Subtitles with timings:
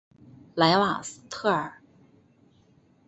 [0.55, 1.79] 莱瓦斯特尔。